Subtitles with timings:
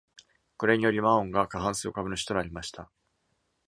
[0.57, 2.89] これにより、マオンが過半数株主となりました。